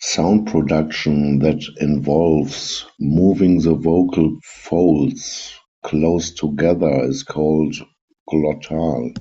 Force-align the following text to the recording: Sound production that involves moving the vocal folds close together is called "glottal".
Sound 0.00 0.48
production 0.48 1.38
that 1.38 1.62
involves 1.80 2.84
moving 3.00 3.58
the 3.58 3.72
vocal 3.74 4.38
folds 4.44 5.50
close 5.82 6.30
together 6.32 7.04
is 7.04 7.22
called 7.22 7.74
"glottal". 8.28 9.16